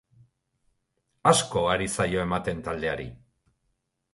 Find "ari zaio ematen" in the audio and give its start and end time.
1.73-2.65